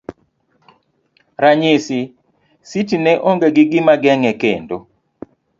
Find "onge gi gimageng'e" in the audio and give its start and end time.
3.29-4.33